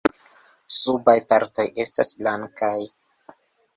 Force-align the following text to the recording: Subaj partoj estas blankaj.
Subaj 0.77 1.15
partoj 1.33 1.67
estas 1.85 2.13
blankaj. 2.23 2.77